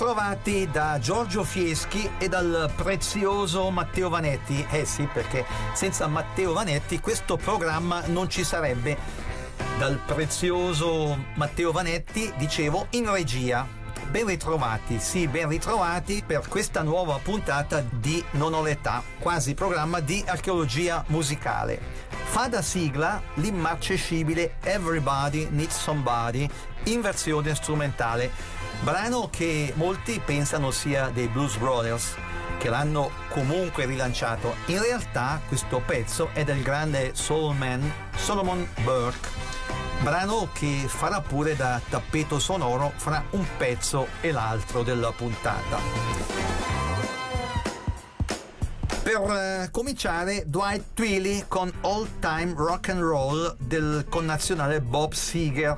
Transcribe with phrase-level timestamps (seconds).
[0.00, 4.66] Ben ritrovati da Giorgio Fieschi e dal prezioso Matteo Vanetti.
[4.70, 8.96] Eh sì, perché senza Matteo Vanetti questo programma non ci sarebbe.
[9.76, 13.66] Dal prezioso Matteo Vanetti, dicevo, in regia.
[14.08, 20.00] Ben ritrovati, sì, ben ritrovati per questa nuova puntata di Non ho l'età, quasi programma
[20.00, 21.99] di archeologia musicale.
[22.30, 26.48] Fa da sigla l'immarcescibile Everybody Needs Somebody
[26.84, 28.30] in versione strumentale
[28.82, 32.14] brano che molti pensano sia dei Blues Brothers
[32.56, 34.54] che l'hanno comunque rilanciato.
[34.66, 39.28] In realtà questo pezzo è del grande soulman Solomon Burke,
[40.02, 46.79] brano che farà pure da tappeto sonoro fra un pezzo e l'altro della puntata.
[49.10, 55.74] Per eh, cominciare, Dwight Twilly con All Time Rock and Roll del connazionale Bob Seger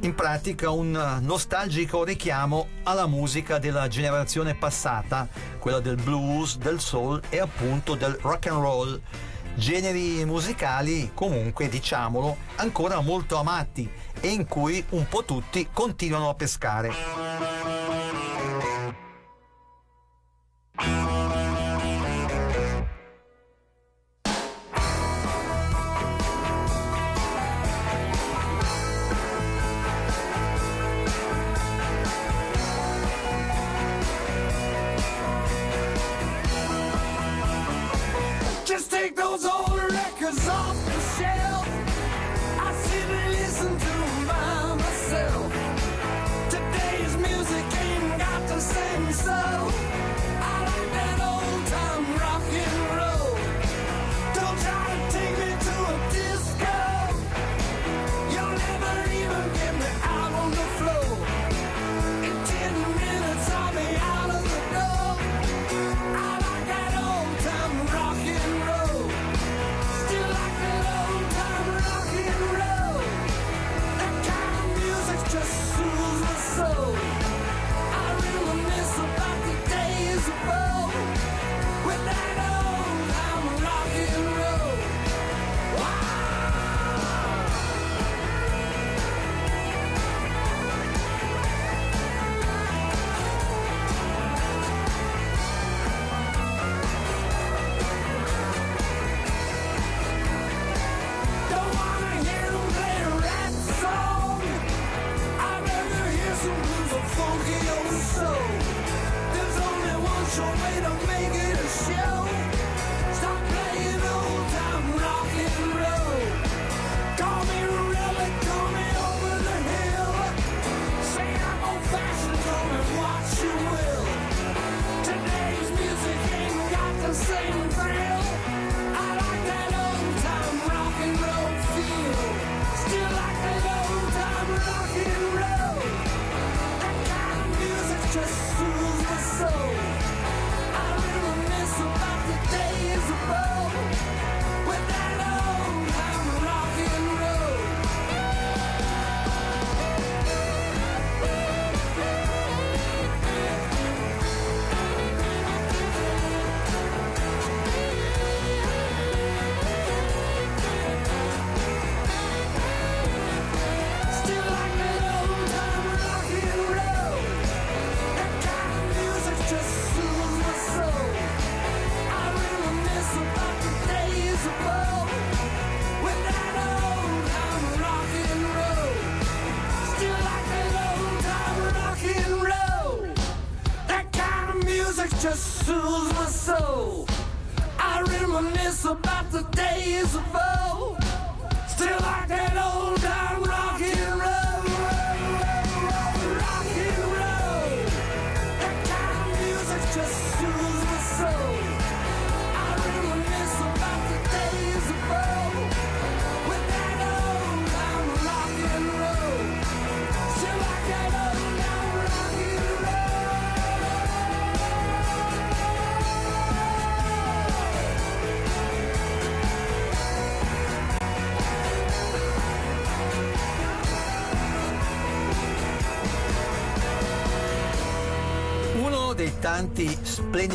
[0.00, 7.20] in pratica un nostalgico richiamo alla musica della generazione passata, quella del blues, del soul
[7.28, 9.00] e appunto del rock and roll.
[9.56, 13.86] Generi musicali comunque, diciamolo, ancora molto amati
[14.18, 17.89] e in cui un po' tutti continuano a pescare.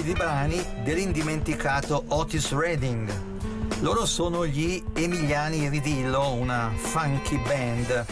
[0.05, 3.11] Splendidi brani dell'indimenticato Otis Redding.
[3.79, 8.05] Loro sono gli Emiliani Ridillo, una funky band.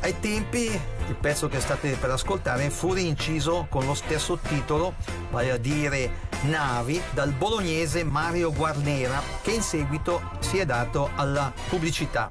[0.00, 0.64] Ai tempi
[1.08, 4.94] il pezzo che state per ascoltare fu rinciso con lo stesso titolo,
[5.30, 11.52] vale a dire Navi, dal bolognese Mario Guarnera, che in seguito si è dato alla
[11.68, 12.30] pubblicità.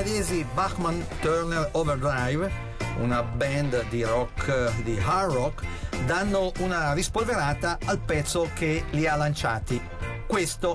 [0.00, 2.50] Canadesi Bachman Turner Overdrive,
[3.00, 5.66] una band di rock, di hard rock,
[6.06, 9.78] danno una rispolverata al pezzo che li ha lanciati.
[10.26, 10.74] Questo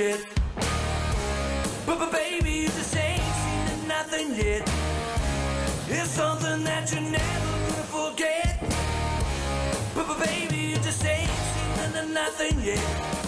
[0.00, 0.26] yet.
[1.84, 4.62] But, but baby, you just ain't seen nothing yet.
[5.88, 8.60] It's something that you never gonna forget.
[9.94, 13.19] But, but baby, you just ain't seen nothing yet.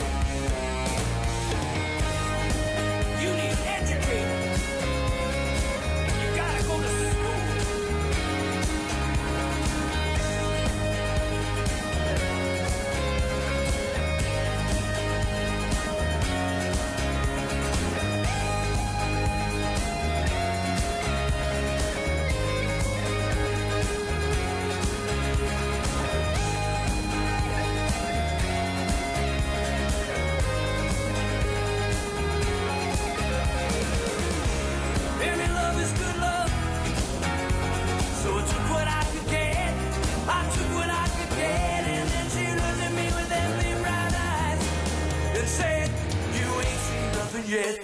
[47.53, 47.81] yet.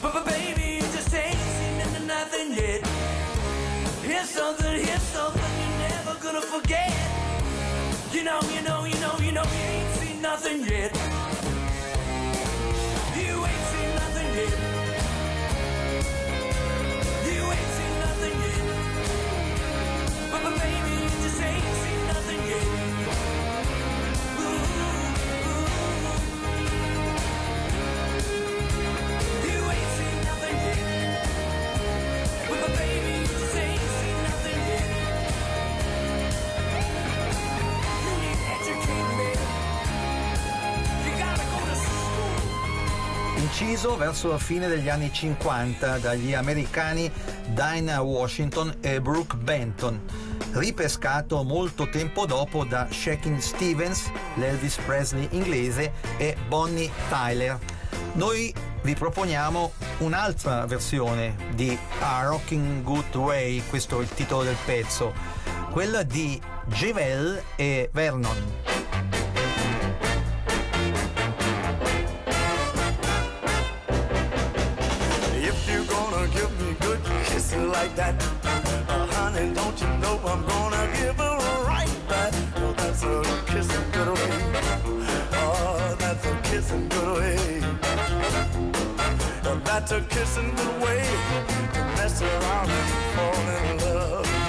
[0.00, 2.80] But, but baby, you just ain't seen into nothing yet.
[4.02, 6.92] Here's something, here's something you're never gonna forget.
[8.12, 10.95] You know, you know, you know, you know, you ain't seen nothing yet.
[43.58, 47.10] ucciso verso la fine degli anni 50 dagli americani
[47.46, 49.98] Dinah Washington e Brooke Benton,
[50.52, 57.58] ripescato molto tempo dopo da Shakin' Stevens, l'Elvis Presley inglese, e Bonnie Tyler.
[58.12, 64.56] Noi vi proponiamo un'altra versione di A Rocking Good Way, questo è il titolo del
[64.66, 65.14] pezzo,
[65.70, 68.65] quella di Gevel e Vernon.
[89.86, 91.00] to kissing way,
[91.72, 94.45] to mess around and fall in love.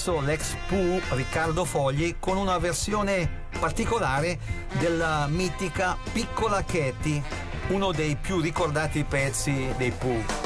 [0.00, 4.38] comparso l'ex Pooh Riccardo Fogli con una versione particolare
[4.78, 7.22] della mitica Piccola Katie,
[7.68, 10.39] uno dei più ricordati pezzi dei Pooh.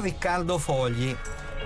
[0.00, 1.16] Riccardo Fogli.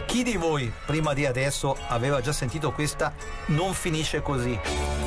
[0.06, 3.12] Chi di voi prima di adesso aveva già sentito questa
[3.46, 5.01] Non finisce così?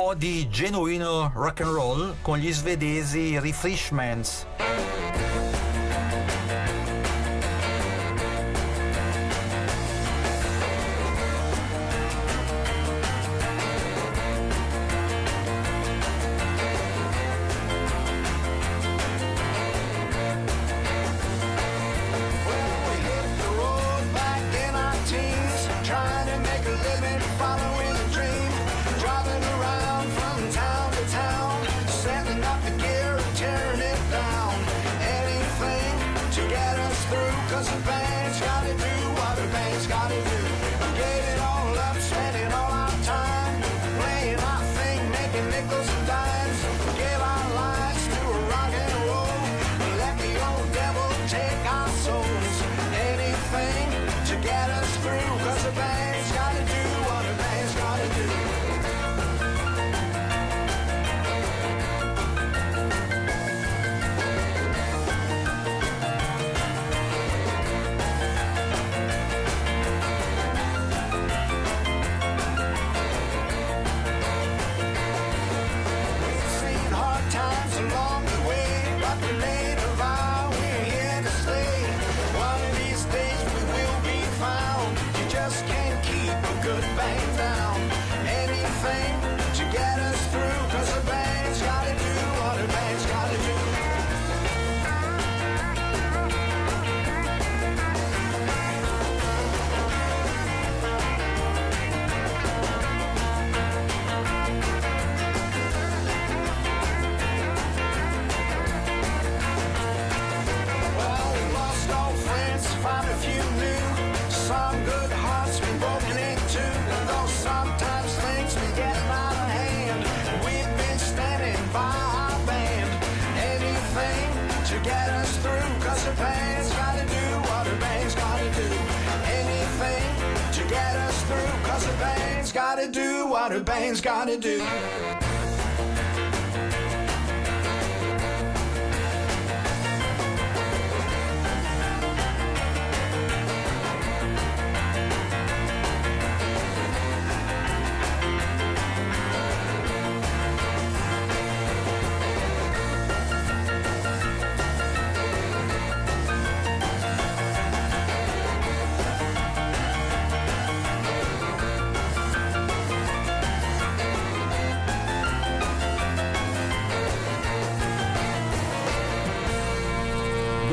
[0.00, 4.46] Po' di genuino rock and roll con gli svedesi Refreshments.
[55.00, 55.99] Through, cause the band's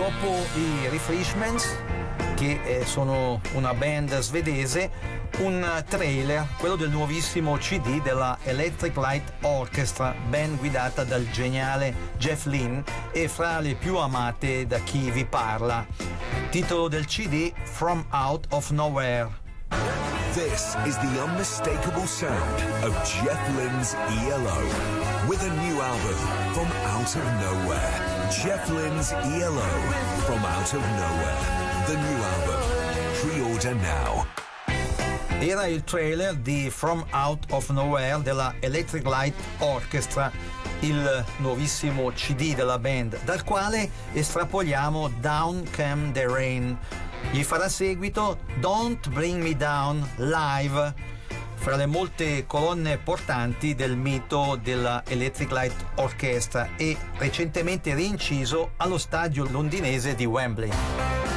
[0.08, 1.76] Dopo i Refreshments,
[2.36, 4.90] che eh, sono una band svedese,
[5.40, 12.46] un trailer, quello del nuovissimo CD della Electric Light Orchestra, band guidata dal geniale Jeff
[12.46, 15.86] Lynne e fra le più amate da chi vi parla.
[16.52, 19.28] Titolo del CD From Out of Nowhere.
[20.32, 27.14] This is the unmistakable sound of Jeff Lynne's ELO with a new album from out
[27.14, 28.17] of nowhere.
[28.30, 29.62] Jeff Lynne's ELO
[30.26, 31.86] from out of nowhere.
[31.88, 32.62] The new album.
[33.22, 34.26] Pre-order now.
[35.40, 40.30] Era il trailer di From Out of Nowhere della Electric Light Orchestra,
[40.82, 46.78] il nuovissimo CD della band, dal quale estrapoliamo Down Came the Rain.
[47.32, 50.94] Gli farà seguito Don't Bring Me Down live,
[51.58, 58.98] fra le molte colonne portanti del mito della Electric Light Orchestra e recentemente rinciso allo
[58.98, 61.37] stadio londinese di Wembley.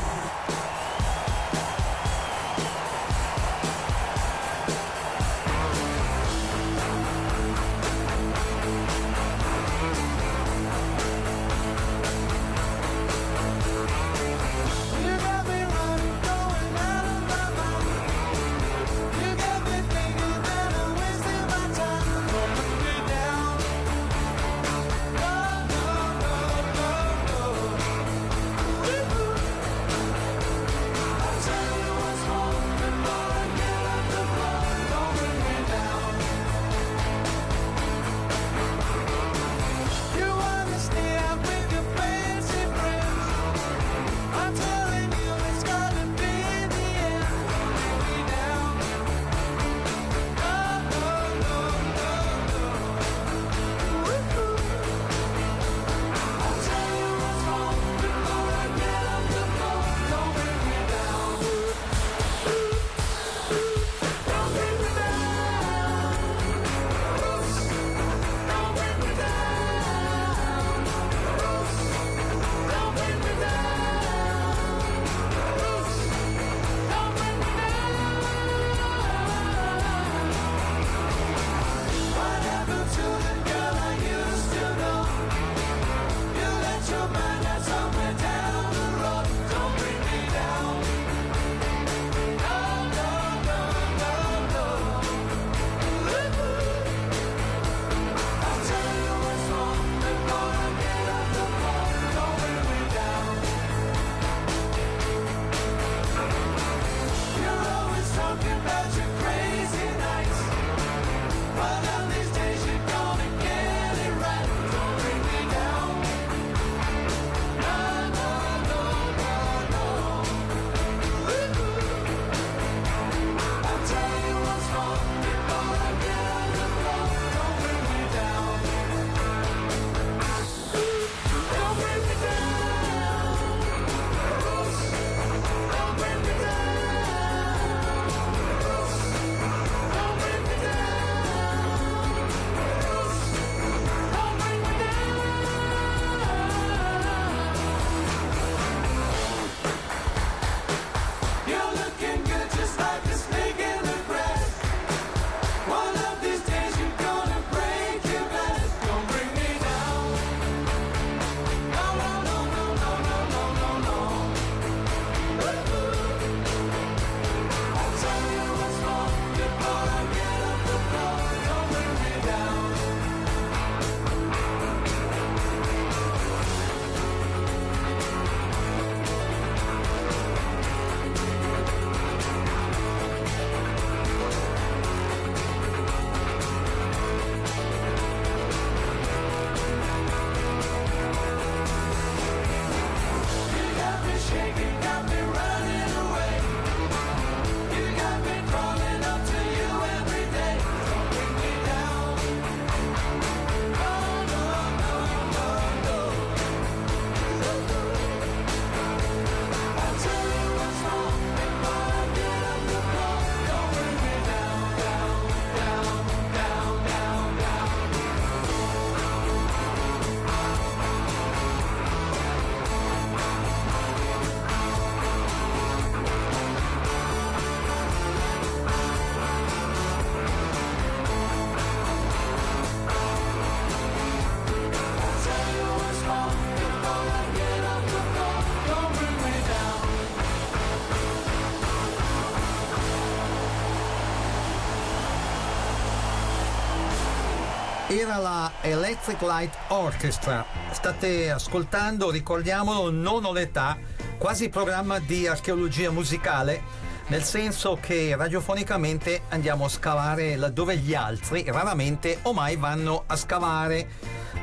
[248.01, 250.43] era la Electric Light Orchestra.
[250.71, 253.77] State ascoltando, ricordiamolo, non ho l'età,
[254.17, 261.43] quasi programma di archeologia musicale nel senso che radiofonicamente andiamo a scavare laddove gli altri
[261.47, 263.87] raramente o mai vanno a scavare.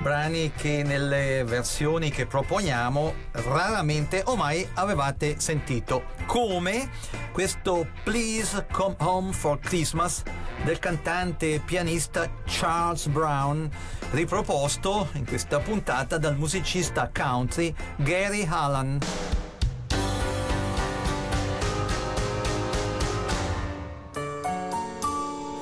[0.02, 6.04] Brani che nelle versioni che proponiamo raramente o mai avevate sentito.
[6.26, 6.90] Come?
[7.32, 10.22] Questo Please Come Home for Christmas
[10.64, 13.70] del cantante e pianista Charles Brown,
[14.10, 18.98] riproposto in questa puntata dal musicista country Gary Hallan.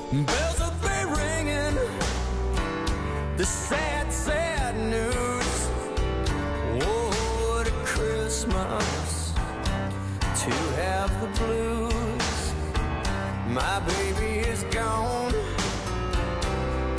[0.09, 1.77] Bells will be ringing.
[3.35, 5.69] The sad, sad news.
[6.81, 7.11] Oh,
[7.43, 9.33] what a Christmas
[10.43, 11.96] to have the blues.
[13.57, 15.33] My baby is gone.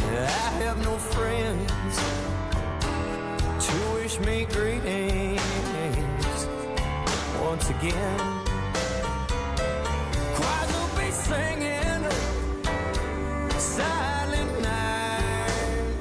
[0.02, 1.96] I have no friends
[3.64, 5.40] to wish me greetings
[7.40, 8.18] once again.
[10.34, 12.02] Choirs will be singing
[13.56, 15.92] silent night.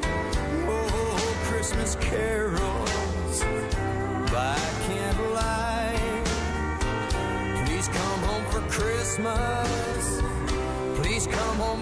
[0.68, 3.44] Oh, Christmas carols
[4.32, 6.26] by candlelight.
[7.68, 9.77] Please come home for Christmas.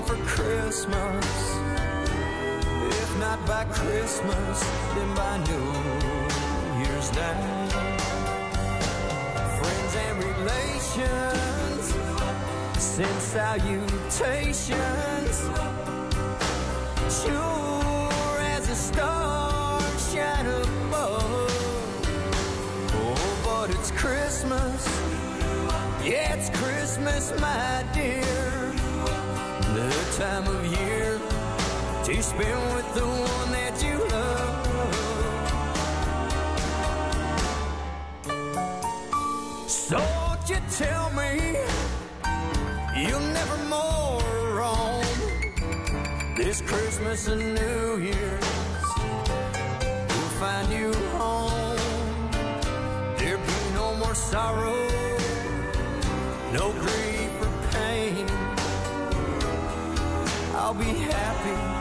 [0.05, 1.25] For Christmas.
[3.01, 5.71] If not by Christmas, then by New
[6.79, 7.71] Year's night.
[9.59, 11.85] Friends and relations
[12.77, 14.69] send salutations.
[17.09, 19.81] Sure as a star
[20.11, 21.49] shine above.
[22.93, 24.87] Oh, but it's Christmas.
[26.03, 28.54] Yeah, it's Christmas, my dear.
[30.17, 31.19] Time of year
[32.05, 34.65] to spend with the one that you love.
[39.67, 41.57] So won't you tell me
[42.95, 44.23] you'll never more
[44.55, 45.03] wrong
[46.37, 48.45] this Christmas and New Year's?
[50.07, 51.77] We'll find you home.
[53.17, 54.94] There'll be no more sorrow,
[60.65, 61.74] I'll be happy,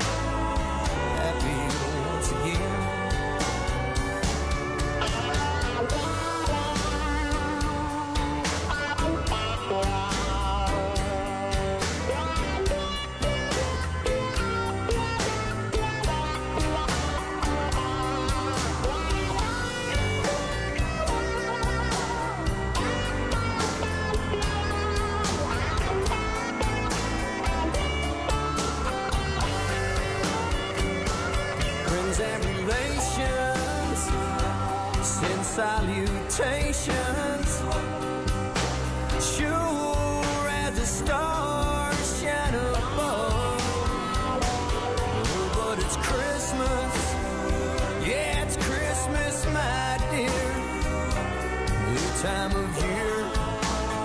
[52.25, 53.16] time of year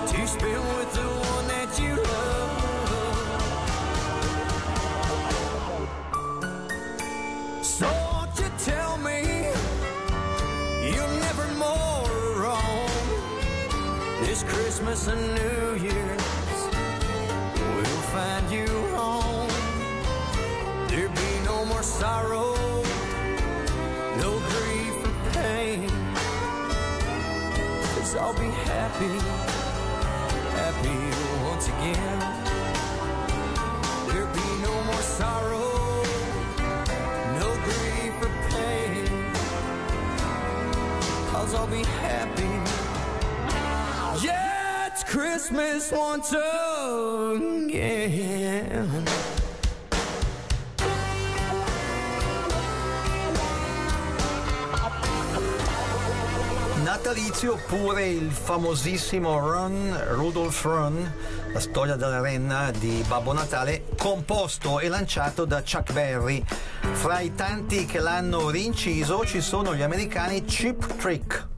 [0.08, 2.52] to spend with the one that you love.
[7.64, 9.18] So won't you tell me
[10.84, 12.10] you'll never more
[12.42, 12.90] wrong
[14.20, 15.49] this Christmas and New
[28.22, 29.18] I'll be happy,
[30.60, 31.00] happy
[31.48, 32.18] once again.
[34.08, 35.70] There'll be no more sorrow
[37.40, 39.06] no grief or pain.
[41.30, 42.52] Cause I'll be happy.
[44.26, 47.70] Yeah, it's Christmas once again.
[57.40, 61.12] Natalizio oppure il famosissimo Run, Rudolph Run,
[61.52, 66.44] la storia della renna di Babbo Natale, composto e lanciato da Chuck Berry.
[66.92, 71.49] Fra i tanti che l'hanno rinciso ci sono gli americani Chip Trick.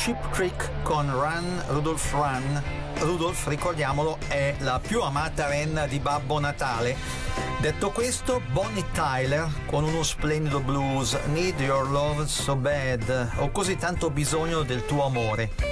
[0.00, 2.62] Ship Creek con Run, Rudolph Run.
[3.00, 6.96] Rudolph, ricordiamolo, è la più amata renna di Babbo Natale.
[7.60, 13.76] Detto questo, Bonnie Tyler con uno splendido blues, Need Your Love So Bad, ho così
[13.76, 15.69] tanto bisogno del tuo amore.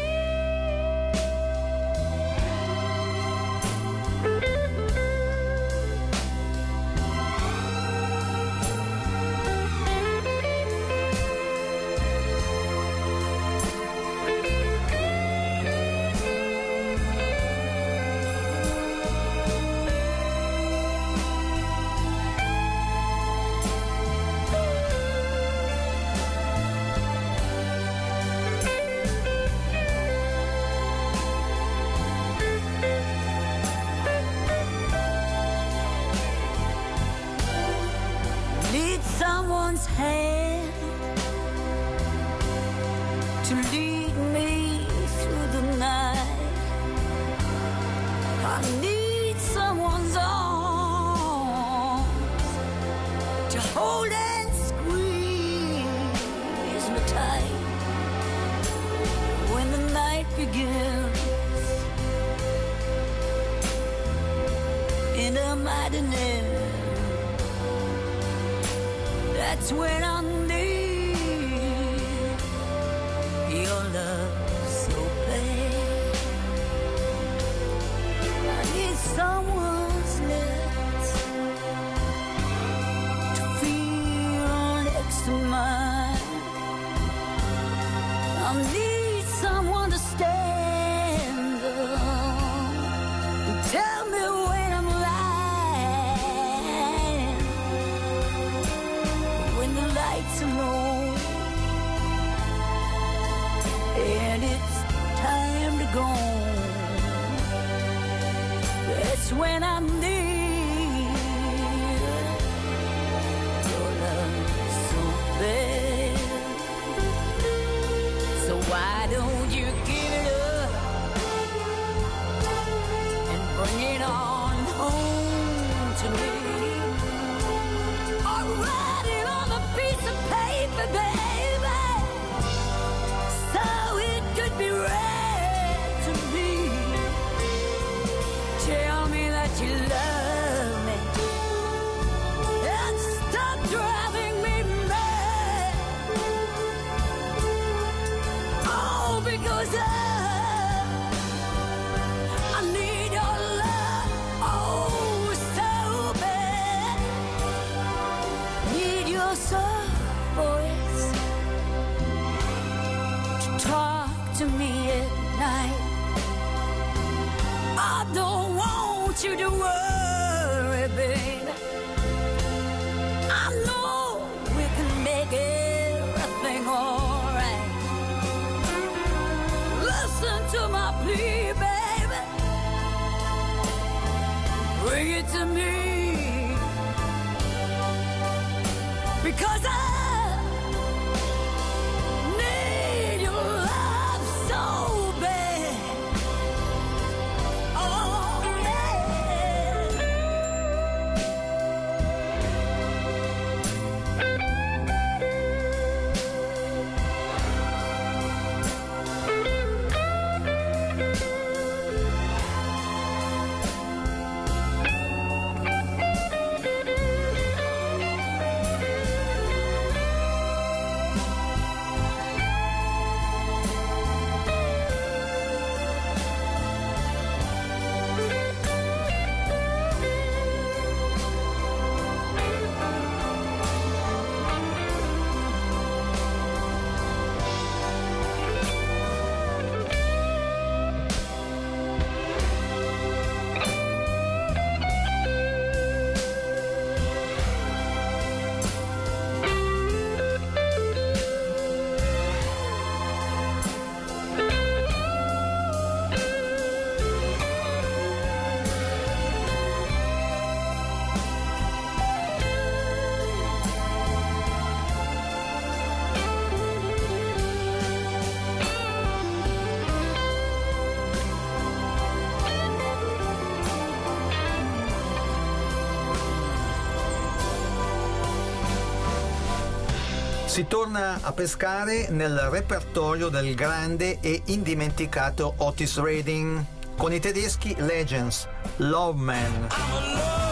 [280.59, 286.65] Si torna a pescare nel repertorio del grande e indimenticato Otis Redding
[286.97, 288.49] con i tedeschi Legends,
[288.79, 290.48] Love Man.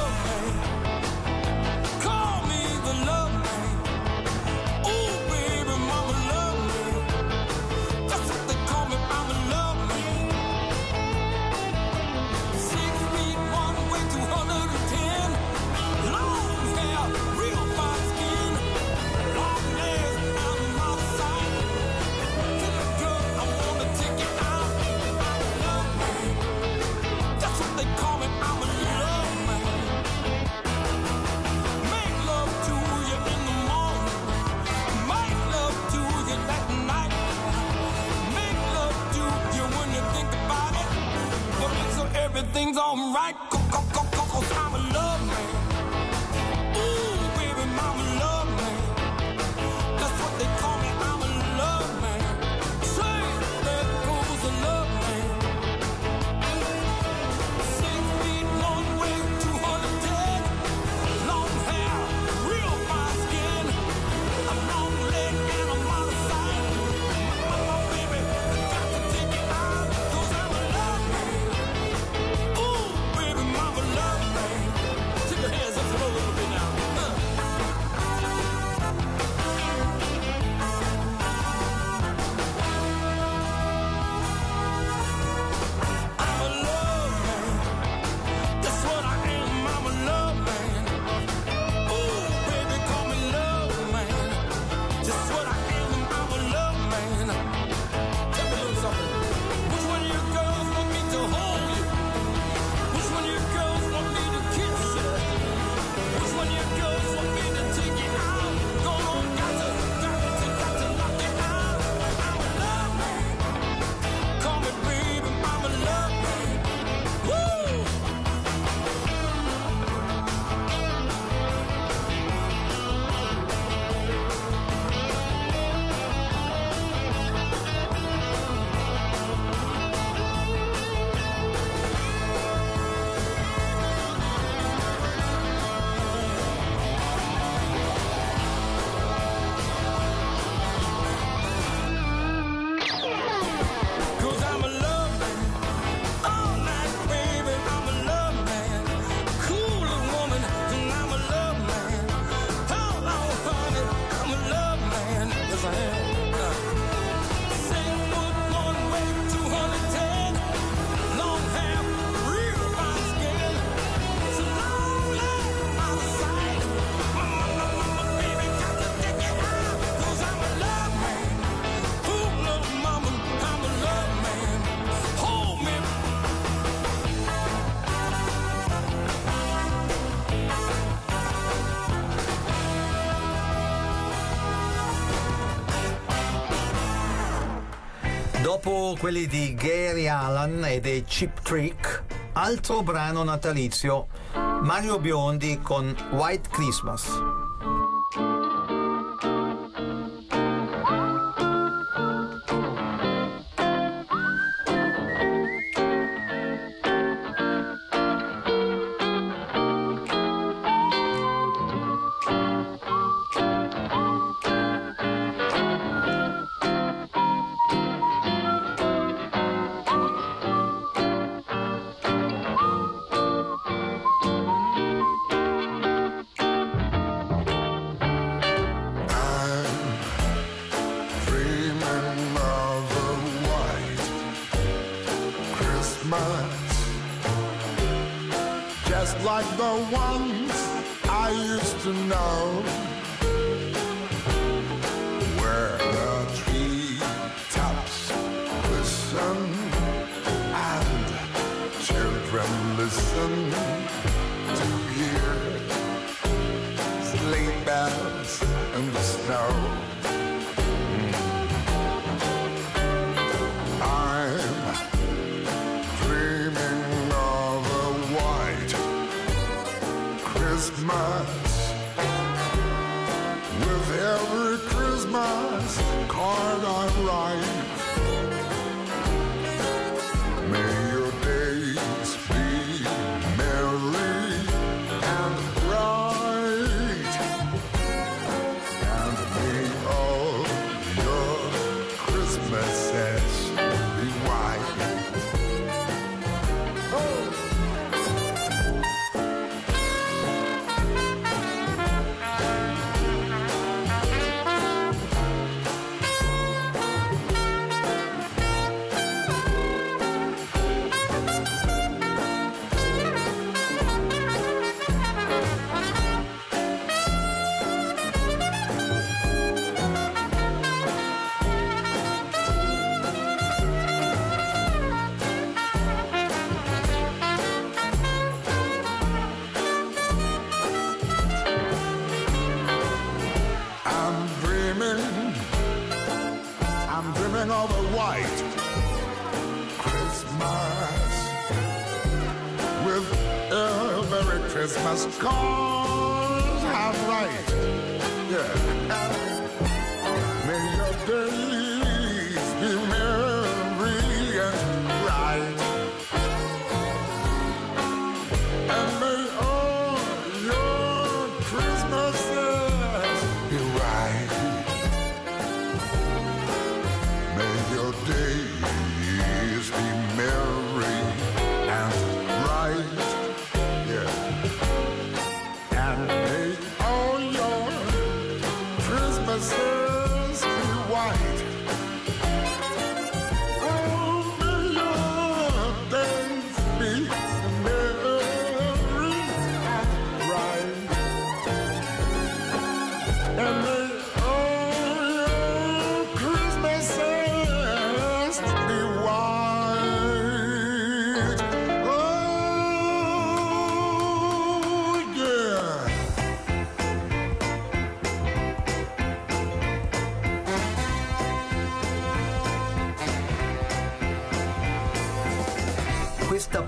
[188.66, 192.02] dopo quelli di Gary Allan e dei Chip Trick,
[192.32, 197.35] altro brano natalizio, Mario Biondi con White Christmas.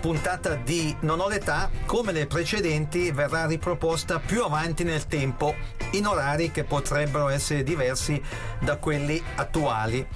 [0.08, 5.54] Puntata di Non ho l'età, come le precedenti, verrà riproposta più avanti nel tempo,
[5.90, 8.18] in orari che potrebbero essere diversi
[8.58, 10.06] da quelli attuali.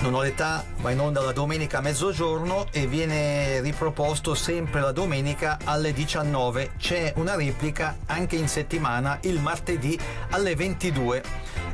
[0.00, 4.90] Non ho l'età va in onda la domenica a mezzogiorno e viene riproposto sempre la
[4.90, 6.72] domenica alle 19.
[6.76, 9.96] C'è una replica anche in settimana il martedì
[10.30, 11.22] alle 22.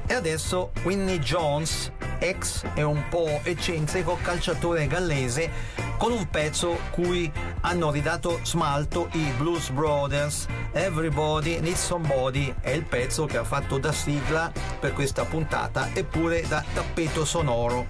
[0.07, 7.31] E adesso Winnie Jones, ex e un po' eccentrico calciatore gallese, con un pezzo cui
[7.63, 10.47] hanno ridato smalto i Blues Brothers.
[10.73, 16.47] Everybody Needs Somebody è il pezzo che ha fatto da sigla per questa puntata eppure
[16.47, 17.87] da tappeto sonoro.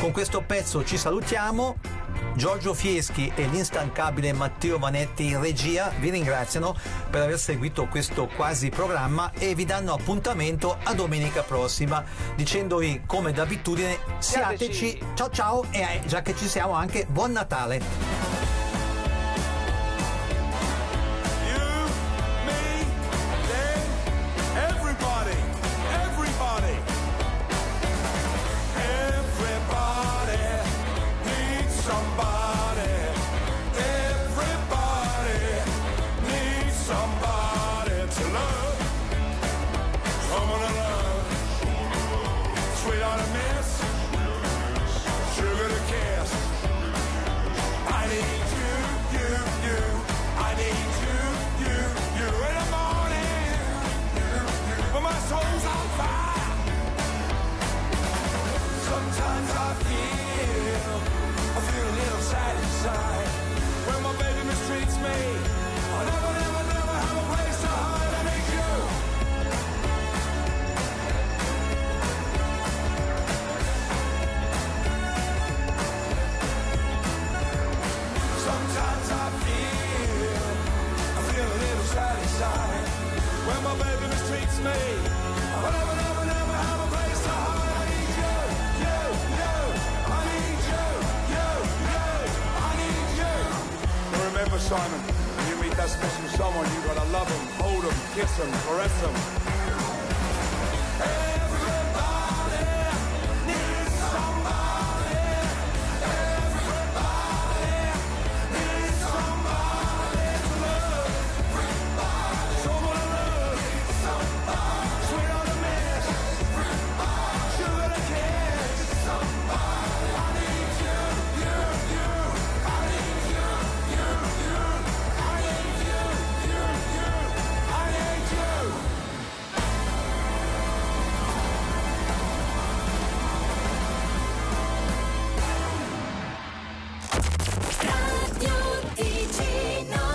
[0.00, 1.76] Con questo pezzo ci salutiamo.
[2.34, 6.74] Giorgio Fieschi e l'instancabile Matteo Vanetti in regia vi ringraziano
[7.10, 12.04] per aver seguito questo quasi programma e vi danno appuntamento a domenica prossima
[12.34, 18.31] dicendovi come d'abitudine siateci, ciao ciao e già che ci siamo anche buon Natale.